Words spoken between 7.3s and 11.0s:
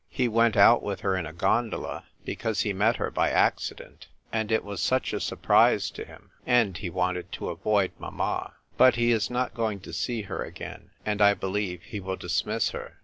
to avoid mamma. But he is not going to see her again,